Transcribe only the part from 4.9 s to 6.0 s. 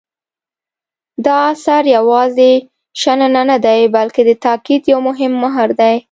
یو مهم مهر دی.